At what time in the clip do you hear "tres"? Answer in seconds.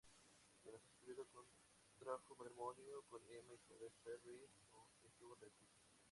5.37-5.53